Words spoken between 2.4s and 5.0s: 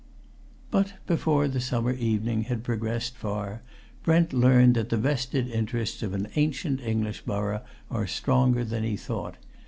had progressed far, Brent learnt that the